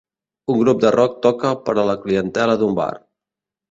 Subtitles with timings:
[0.53, 2.93] Un grup de rock toca per a la clientela d'un bar